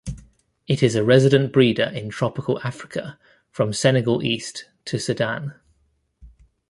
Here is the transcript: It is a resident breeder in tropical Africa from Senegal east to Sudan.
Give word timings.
It 0.65 0.81
is 0.81 0.95
a 0.95 1.03
resident 1.03 1.53
breeder 1.53 1.83
in 1.83 2.09
tropical 2.09 2.59
Africa 2.63 3.19
from 3.51 3.71
Senegal 3.71 4.23
east 4.23 4.65
to 4.85 4.97
Sudan. 4.97 5.53